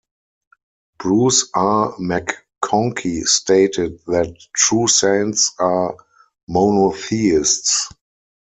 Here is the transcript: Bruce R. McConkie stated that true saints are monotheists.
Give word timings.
Bruce 0.97 1.51
R. 1.53 1.93
McConkie 1.99 3.21
stated 3.27 3.99
that 4.07 4.35
true 4.55 4.87
saints 4.87 5.53
are 5.59 5.95
monotheists. 6.47 7.87